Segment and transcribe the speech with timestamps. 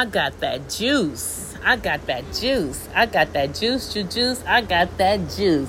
[0.00, 1.54] I got that juice.
[1.62, 2.88] I got that juice.
[2.94, 4.42] I got that juice, juice, juice.
[4.46, 5.68] I got that juice.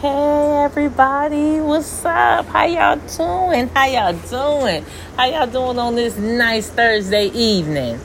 [0.00, 2.44] Hey everybody, what's up?
[2.44, 3.68] How y'all doing?
[3.68, 4.84] How y'all doing?
[5.16, 7.98] How y'all doing on this nice Thursday evening?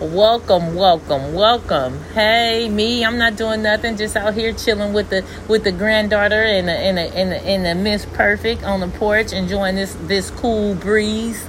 [0.00, 1.98] Welcome, welcome, welcome.
[2.12, 6.42] Hey, me, I'm not doing nothing, just out here chilling with the with the granddaughter
[6.42, 9.94] and the and the and the, and the Miss Perfect on the porch, enjoying this
[10.02, 11.42] this cool breeze.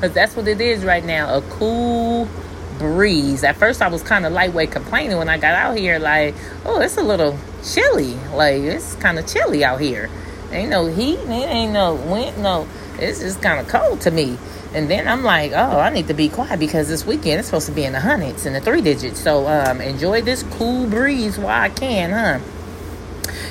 [0.00, 2.28] Cause that's what it is right now, a cool
[2.78, 3.44] breeze.
[3.44, 6.80] At first, I was kind of lightweight complaining when I got out here, like, oh,
[6.80, 8.14] it's a little chilly.
[8.34, 10.08] Like, it's kind of chilly out here.
[10.50, 12.66] Ain't no heat, it ain't no wind, no.
[12.98, 14.38] It's just kind of cold to me.
[14.74, 17.66] And then I'm like, oh, I need to be quiet because this weekend it's supposed
[17.66, 19.20] to be in the hundreds and the three digits.
[19.20, 22.40] So um, enjoy this cool breeze while I can, huh?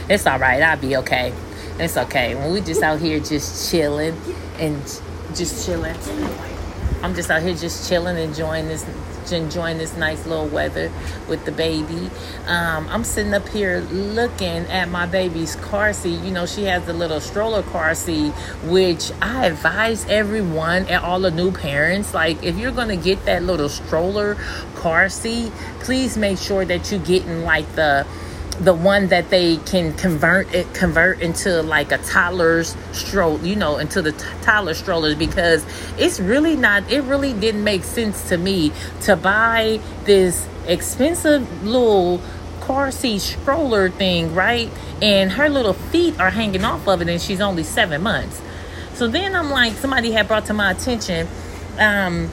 [0.09, 0.61] It's all right.
[0.61, 1.33] I'll be okay.
[1.79, 2.35] It's okay.
[2.35, 4.15] When we just out here just chilling
[4.59, 4.83] and
[5.35, 5.95] just chilling.
[7.03, 8.85] I'm just out here just chilling, enjoying this
[9.31, 10.91] enjoying this nice little weather
[11.27, 12.09] with the baby.
[12.45, 16.21] Um, I'm sitting up here looking at my baby's car seat.
[16.21, 18.31] You know, she has the little stroller car seat,
[18.63, 23.25] which I advise everyone and all the new parents like, if you're going to get
[23.25, 24.35] that little stroller
[24.75, 28.07] car seat, please make sure that you're getting like the
[28.59, 33.77] the one that they can convert it convert into like a toddler's stroll you know
[33.77, 35.63] into the t- toddler strollers because
[35.97, 42.19] it's really not it really didn't make sense to me to buy this expensive little
[42.61, 44.69] car seat stroller thing right?
[45.01, 48.41] And her little feet are hanging off of it and she's only seven months.
[48.95, 51.27] So then i'm like somebody had brought to my attention
[51.77, 52.31] um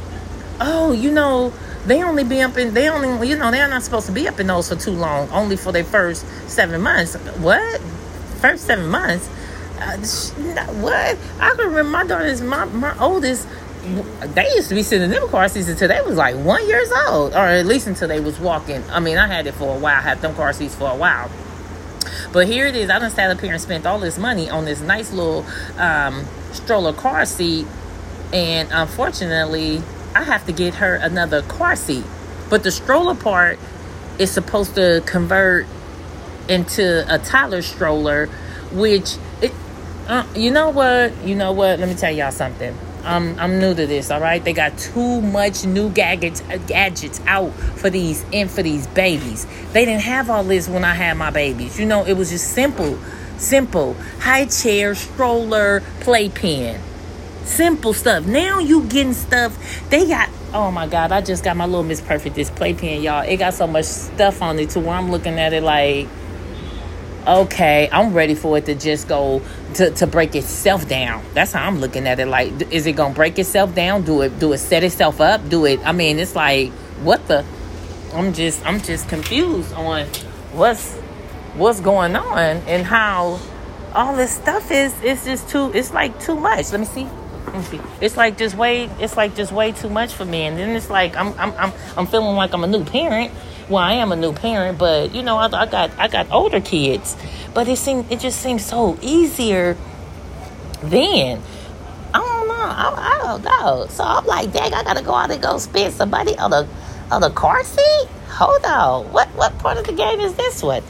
[0.61, 1.53] oh you know
[1.87, 4.41] they only be up in they only you know they're not supposed to be up
[4.41, 7.15] in those for too long only for their first seven months.
[7.39, 7.81] What?
[8.41, 9.29] First seven months?
[9.79, 9.99] Uh,
[10.81, 11.19] what?
[11.41, 13.47] I can remember my daughter's my, my oldest
[14.35, 16.91] they used to be sitting in them car seats until they was like one years
[17.07, 18.83] old or at least until they was walking.
[18.91, 20.97] I mean i had it for a while I had them car seats for a
[20.97, 21.31] while.
[22.33, 24.65] But here it is i done sat up here and spent all this money on
[24.65, 25.45] this nice little
[25.77, 27.67] um, stroller car seat
[28.33, 29.83] and unfortunately
[30.15, 32.05] I have to get her another car seat.
[32.51, 33.59] But the stroller part
[34.19, 35.67] is supposed to convert
[36.49, 38.27] into a toddler stroller,
[38.73, 39.53] which it,
[40.07, 41.79] uh, you know what, you know what.
[41.79, 42.77] Let me tell y'all something.
[43.03, 44.11] I'm I'm new to this.
[44.11, 48.87] All right, they got too much new gadgets gadgets out for these and for these
[48.89, 49.47] babies.
[49.73, 51.79] They didn't have all this when I had my babies.
[51.79, 52.99] You know, it was just simple,
[53.37, 56.81] simple high chair, stroller, playpen
[57.45, 58.27] simple stuff.
[58.27, 59.89] Now you getting stuff.
[59.91, 63.23] They got oh my god, I just got my little Miss Perfect this playpen, y'all.
[63.23, 66.09] It got so much stuff on it to where I'm looking at it like
[67.27, 69.43] okay, I'm ready for it to just go
[69.75, 71.25] to, to break itself down.
[71.33, 72.27] That's how I'm looking at it.
[72.27, 74.03] Like, is it gonna break itself down?
[74.03, 75.49] Do it do it set itself up?
[75.49, 76.71] Do it I mean it's like
[77.03, 77.45] what the
[78.13, 80.07] I'm just I'm just confused on
[80.53, 80.95] what's
[81.55, 83.41] what's going on and how
[83.95, 86.71] all this stuff is it's just too it's like too much.
[86.71, 87.09] Let me see.
[88.01, 90.43] It's like just way it's like just way too much for me.
[90.43, 93.33] And then it's like I'm I'm I'm I'm feeling like I'm a new parent.
[93.69, 96.61] Well, I am a new parent, but you know, I, I got I got older
[96.61, 97.17] kids.
[97.55, 99.77] But it seems it just seems so easier
[100.83, 101.41] then.
[102.13, 102.55] I don't know.
[102.55, 103.87] I, I don't know.
[103.89, 106.69] So I'm like, dang, I gotta go out and go spend some money on the
[107.11, 108.09] on the car seat.
[108.29, 109.13] Hold on.
[109.13, 110.83] What what part of the game is this one?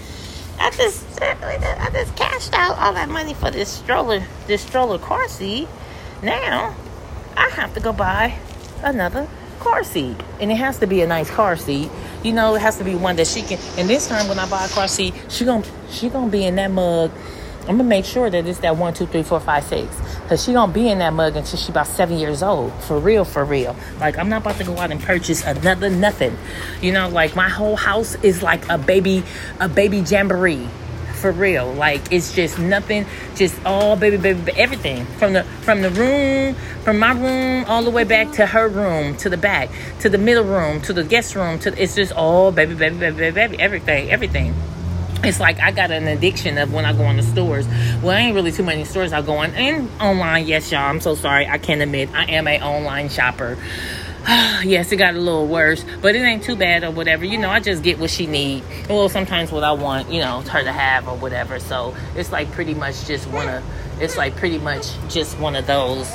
[0.58, 5.28] I just I just cashed out all that money for this stroller this stroller car
[5.28, 5.68] seat
[6.24, 6.74] now
[7.36, 8.38] I have to go buy
[8.82, 9.28] another
[9.60, 10.16] car seat.
[10.40, 11.90] And it has to be a nice car seat.
[12.22, 14.48] You know, it has to be one that she can and this time when I
[14.48, 17.10] buy a car seat, she gonna she gonna be in that mug.
[17.62, 19.88] I'm gonna make sure that it's that one, two, three, four, five, six.
[20.28, 22.72] Cause she gonna be in that mug until she about seven years old.
[22.84, 23.76] For real, for real.
[24.00, 26.36] Like I'm not about to go out and purchase another nothing.
[26.80, 29.22] You know, like my whole house is like a baby,
[29.60, 30.68] a baby jamboree
[31.24, 31.72] for real.
[31.72, 36.98] Like it's just nothing, just all baby, baby, everything from the from the room, from
[36.98, 39.70] my room all the way back to her room, to the back,
[40.00, 41.58] to the middle room, to the guest room.
[41.60, 44.54] To it's just all baby, baby, baby, baby, baby everything, everything.
[45.22, 47.66] It's like I got an addiction of when I go in the stores.
[48.02, 50.46] Well, I ain't really too many stores I go in and online.
[50.46, 50.82] Yes, y'all.
[50.82, 51.46] I'm so sorry.
[51.46, 53.56] I can't admit I am a online shopper.
[54.64, 57.26] yes, it got a little worse, but it ain't too bad or whatever.
[57.26, 58.62] You know, I just get what she need.
[58.88, 61.60] Well, sometimes what I want, you know, her to have or whatever.
[61.60, 63.62] So it's like pretty much just one of.
[64.00, 66.10] It's like pretty much just one of those.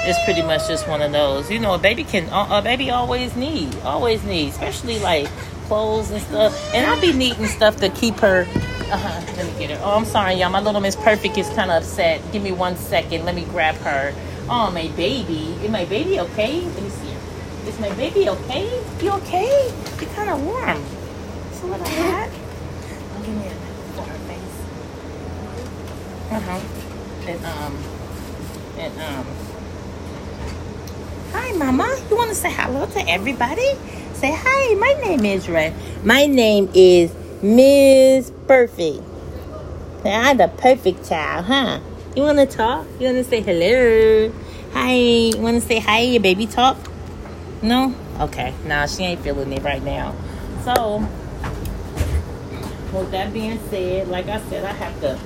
[0.00, 1.50] It's pretty much just one of those.
[1.50, 2.28] You know, a baby can.
[2.28, 5.26] A baby always need, always need, especially like
[5.64, 6.74] clothes and stuff.
[6.74, 8.42] And I'll be needing stuff to keep her.
[8.42, 9.34] Uh-huh.
[9.36, 9.80] Let me get her.
[9.82, 10.50] Oh, I'm sorry, y'all.
[10.50, 12.20] My little Miss Perfect is kind of upset.
[12.32, 13.24] Give me one second.
[13.24, 14.14] Let me grab her.
[14.48, 15.56] Oh, my baby.
[15.62, 16.60] Is my baby okay?
[16.60, 17.16] Let me see her.
[17.66, 18.80] Is my baby okay?
[19.02, 19.72] You okay?
[20.00, 20.80] You're kind of warm.
[21.50, 22.30] It's a little hot.
[23.24, 23.50] Give me a
[23.92, 24.58] for her face.
[26.30, 26.60] Uh huh.
[27.26, 27.76] And um,
[28.78, 29.26] and um.
[31.32, 31.98] Hi, Mama.
[32.08, 33.74] You want to say hello to everybody?
[34.14, 34.74] Say hi.
[34.76, 35.74] My name is Ray.
[36.04, 39.02] My name is Miss Perfect.
[40.04, 41.80] I'm the perfect child, huh?
[42.14, 42.86] You want to talk?
[43.00, 44.32] You want to say hello?
[44.72, 44.94] Hi.
[44.94, 46.02] You want to say hi?
[46.02, 46.76] Your baby talk?
[47.62, 47.94] No?
[48.20, 48.54] Okay.
[48.64, 50.14] Nah, she ain't feeling it right now.
[50.64, 50.98] So,
[52.92, 55.18] with that being said, like I said, I have to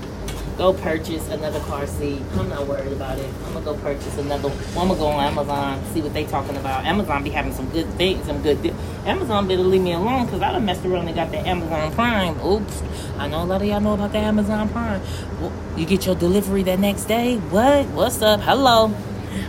[0.56, 2.20] go purchase another car seat.
[2.34, 3.30] I'm not worried about it.
[3.46, 4.50] I'm gonna go purchase another.
[4.50, 6.84] I'm gonna go on Amazon, see what they talking about.
[6.84, 8.62] Amazon be having some good things, some good.
[8.62, 8.74] Di-
[9.06, 12.38] Amazon better leave me alone because I done messed around and got the Amazon Prime.
[12.44, 12.82] Oops,
[13.16, 15.00] I know a lot of y'all know about the Amazon Prime.
[15.78, 17.36] You get your delivery that next day.
[17.36, 17.86] What?
[17.88, 18.40] What's up?
[18.40, 18.94] Hello.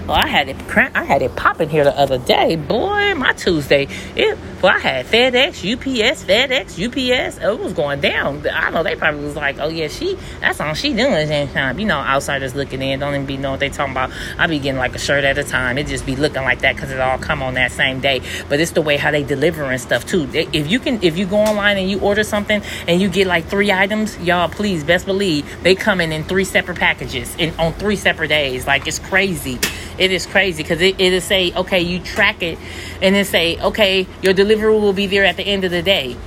[0.07, 2.55] Well, I had it crank, I had it popping here the other day.
[2.55, 3.87] Boy, my Tuesday.
[4.15, 7.39] It well, I had FedEx, UPS, FedEx, UPS.
[7.41, 8.45] Oh, it was going down.
[8.47, 11.71] I know they probably was like, oh yeah, she that's all she doing time.
[11.71, 14.11] Um, you know, outsiders looking in, don't even be know what they talking about.
[14.37, 15.79] I be getting like a shirt at a time.
[15.79, 18.21] It just be looking like that because it all come on that same day.
[18.49, 20.29] But it's the way how they deliver and stuff too.
[20.31, 23.45] If you can, if you go online and you order something and you get like
[23.45, 27.95] three items, y'all please best believe they coming in three separate packages in on three
[27.95, 28.67] separate days.
[28.67, 29.59] Like it's crazy.
[30.01, 32.57] It is crazy because it, it'll say, okay, you track it,
[33.03, 36.17] and then say, okay, your delivery will be there at the end of the day.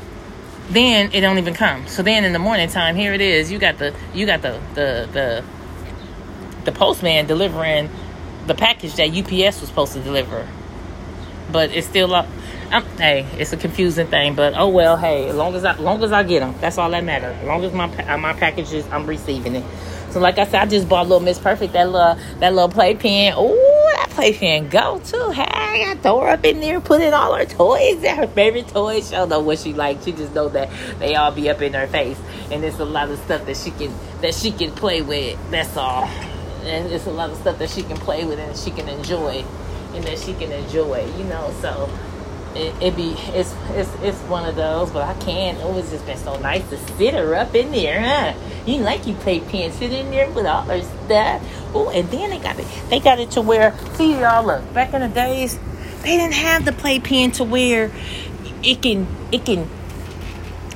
[0.70, 1.88] Then it don't even come.
[1.88, 3.50] So then in the morning time, here it is.
[3.50, 5.44] You got the you got the the the
[6.64, 7.90] the postman delivering
[8.46, 10.46] the package that UPS was supposed to deliver,
[11.50, 12.28] but it's still up.
[12.70, 14.96] I'm, hey, it's a confusing thing, but oh well.
[14.96, 17.36] Hey, as long as I, long as I get them, that's all that matters.
[17.38, 17.88] As long as my
[18.18, 19.64] my packages, I'm receiving it.
[20.14, 23.34] So like I said, I just bought little Miss Perfect that little that little playpen.
[23.36, 25.30] Oh, that playpen go too.
[25.32, 29.08] Hey, I throw her up in there, put in all her toys, her favorite toys.
[29.08, 30.02] She don't know what she like.
[30.02, 30.70] She just know that
[31.00, 32.16] they all be up in her face,
[32.52, 35.36] and there's a lot of stuff that she can that she can play with.
[35.50, 36.04] That's all.
[36.62, 39.44] And it's a lot of stuff that she can play with and she can enjoy,
[39.94, 41.04] and that she can enjoy.
[41.18, 41.90] You know, so
[42.54, 45.58] it, it be it's it's it's one of those, but I can't.
[45.62, 48.34] Oh, it's just been so nice to sit her up in there, huh?
[48.66, 51.42] You like you play pen, sit in there with all her stuff.
[51.74, 52.66] Oh, and then they got it.
[52.88, 55.58] They got it to where see y'all look back in the days,
[56.02, 57.90] they didn't have the playpen to where
[58.62, 59.68] it can it can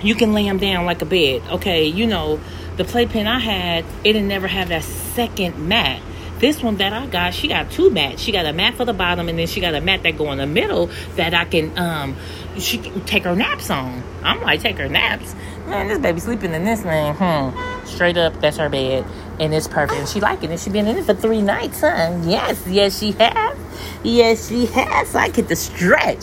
[0.03, 1.43] you can lay them down like a bed.
[1.51, 2.41] Okay, you know
[2.77, 6.01] the play playpen I had, it didn't never have that second mat.
[6.39, 8.23] This one that I got, she got two mats.
[8.23, 10.31] She got a mat for the bottom, and then she got a mat that go
[10.33, 12.17] in the middle that I can um
[12.59, 14.03] she can take her naps on.
[14.23, 15.35] I'm like take her naps.
[15.67, 17.15] Man, this baby sleeping in this thing.
[17.15, 17.87] Hmm.
[17.87, 19.05] Straight up, that's her bed,
[19.39, 19.99] and it's perfect.
[19.99, 20.51] And she like it.
[20.51, 22.19] And she been in it for three nights, huh?
[22.25, 23.59] Yes, yes, she has.
[24.03, 25.09] Yes, she has.
[25.09, 26.23] So I get to stretch.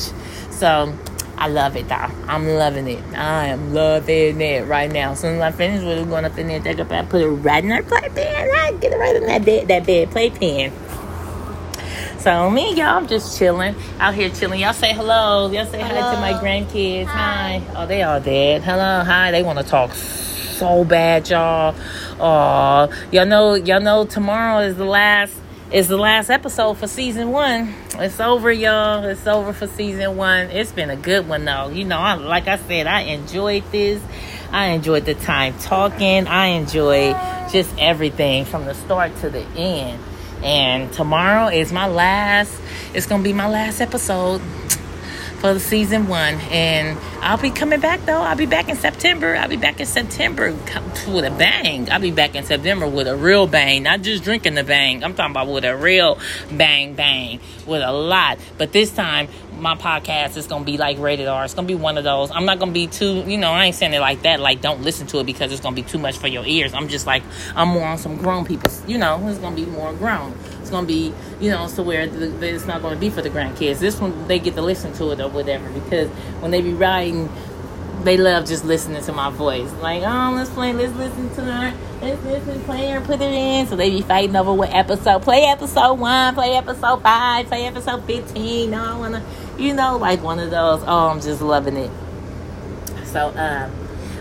[0.51, 0.97] So
[1.37, 1.95] I love it, though.
[1.95, 3.03] I'm loving it.
[3.13, 5.11] I am loving it right now.
[5.11, 7.21] As soon as I finish with it, going up in there, take a bath, put
[7.21, 8.17] it right in her playpen.
[8.17, 10.71] I get it right in that bed, that bed playpen.
[12.19, 14.59] So me and y'all, I'm just chilling out here, chilling.
[14.59, 15.51] Y'all say hello.
[15.51, 16.01] Y'all say hello.
[16.01, 17.05] hi to my grandkids.
[17.05, 17.59] Hi.
[17.59, 17.73] hi.
[17.75, 18.63] Oh, they all dead.
[18.63, 19.29] Hello, hi.
[19.29, 21.75] They want to talk so bad, y'all.
[22.19, 24.05] Oh, y'all know, y'all know.
[24.05, 25.33] Tomorrow is the last
[25.71, 27.73] is the last episode for season one.
[27.95, 29.03] It's over, y'all.
[29.03, 30.51] It's over for season one.
[30.51, 31.69] It's been a good one, though.
[31.69, 34.01] You know, I, like I said, I enjoyed this.
[34.51, 36.27] I enjoyed the time talking.
[36.27, 37.15] I enjoyed
[37.51, 40.01] just everything from the start to the end.
[40.43, 42.55] And tomorrow is my last,
[42.93, 44.41] it's going to be my last episode
[45.39, 46.36] for the season one.
[46.51, 48.22] And I'll be coming back though.
[48.22, 49.36] I'll be back in September.
[49.36, 50.51] I'll be back in September
[51.08, 51.92] with a bang.
[51.92, 55.04] I'll be back in September with a real bang, not just drinking the bang.
[55.04, 56.20] I'm talking about with a real
[56.51, 58.39] bang bang, with a lot.
[58.58, 61.45] But this time, my podcast is gonna be like rated R.
[61.45, 62.31] It's gonna be one of those.
[62.31, 64.39] I'm not gonna be too, you know, I ain't saying it like that.
[64.39, 66.74] Like, don't listen to it because it's gonna be too much for your ears.
[66.74, 67.24] I'm just like,
[67.55, 68.71] I'm more on some grown people.
[68.88, 70.38] You know, it's gonna be more grown.
[70.62, 73.29] It's gonna be, you know, so where the, the, it's not gonna be for the
[73.29, 73.79] grandkids.
[73.79, 76.09] This one they get to listen to it or whatever because
[76.41, 77.29] when they be riding,
[78.05, 79.71] they love just listening to my voice.
[79.81, 83.67] Like, oh, let's play, let's listen to her, let's listen, play her, put it in.
[83.67, 85.24] So they be fighting over what episode.
[85.24, 88.71] Play episode one, play episode five, play episode fifteen.
[88.71, 89.25] No, I wanna,
[89.57, 90.83] you know, like one of those.
[90.85, 91.91] Oh, I'm just loving it.
[93.05, 93.71] So, um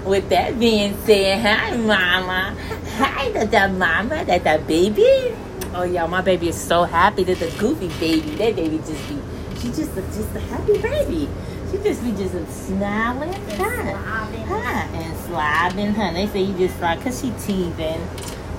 [0.05, 2.57] with that being said, hi mama.
[2.97, 5.35] Hi the mama, that the baby.
[5.75, 7.25] Oh yeah, my baby is so happy.
[7.25, 8.37] That the goofy baby.
[8.37, 9.19] That baby just be,
[9.59, 11.29] she just just a happy baby.
[11.75, 13.97] She just be just smiling, and huh?
[14.47, 14.89] Huh?
[14.95, 16.13] And slobbing, huh?
[16.13, 18.01] They say you just like, cause she teething.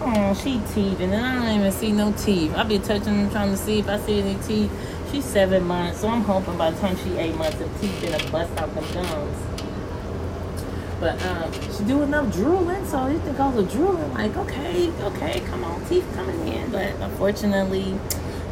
[0.02, 2.54] Oh, she teething, and I don't even see no teeth.
[2.56, 4.70] I be touching, trying to see if I see any teeth.
[5.12, 8.32] She's seven months, so I'm hoping by the time she eight months, the teeth gonna
[8.32, 9.38] bust out them gums.
[11.00, 14.14] But um, she do enough drooling, so you think I was drooling.
[14.14, 16.70] Like, okay, okay, come on, teeth coming in.
[16.70, 17.98] But unfortunately,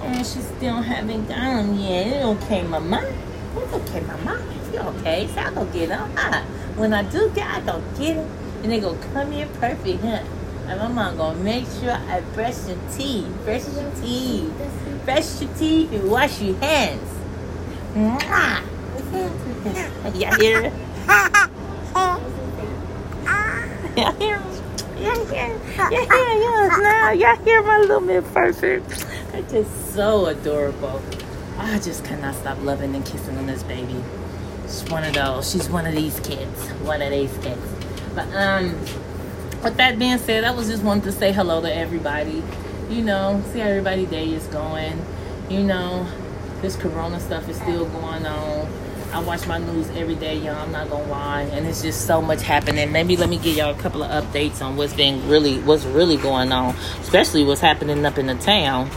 [0.03, 2.07] um, she's still haven't gone yet.
[2.07, 3.13] It's okay, mama.
[3.55, 4.41] It's okay, mama.
[4.51, 5.27] It's okay.
[5.27, 6.11] So I go get them.
[6.15, 6.41] Huh?
[6.75, 8.29] When I do get, I go get them,
[8.63, 10.23] and they go come in perfect, huh?
[10.67, 14.51] And my mom gonna make sure I brush your teeth, brush your teeth,
[15.05, 17.09] brush your teeth, and wash your hands.
[17.93, 18.63] Mwah.
[20.15, 20.73] Y'all hear it?
[23.95, 24.43] Y'all hear it?
[24.99, 25.43] Y'all hear
[25.91, 27.13] Y'all hear?
[27.13, 29.05] Y'all hear my little bit perfect?
[29.31, 31.01] They're just so adorable.
[31.63, 34.03] I just cannot stop loving and kissing on this baby.
[34.63, 35.49] She's one of those.
[35.49, 36.69] She's one of these kids.
[36.83, 37.61] One of these kids.
[38.13, 38.71] But um
[39.63, 42.43] with that being said, I was just wanting to say hello to everybody.
[42.89, 44.99] You know, see how everybody day is going.
[45.49, 46.05] You know,
[46.61, 48.67] this corona stuff is still going on.
[49.13, 50.55] I watch my news every day, y'all.
[50.55, 52.91] I'm not gonna lie, and it's just so much happening.
[52.91, 56.17] Maybe let me give y'all a couple of updates on what's been really, what's really
[56.17, 58.89] going on, especially what's happening up in the town.